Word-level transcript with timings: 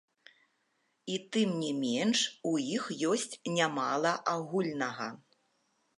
І 1.15 1.17
тым 1.35 1.49
не 1.63 1.69
менш 1.83 2.19
у 2.53 2.55
іх 2.77 2.89
ёсць 3.13 3.39
нямала 3.59 4.17
агульнага. 4.37 5.07